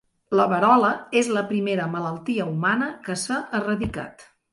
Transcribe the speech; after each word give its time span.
La 0.37 0.45
verola 0.51 0.87
és 1.19 1.27
la 1.35 1.43
primera 1.51 1.85
malaltia 1.91 2.47
humana 2.53 2.87
que 3.09 3.19
s'ha 3.25 3.39
erradicat. 3.61 4.27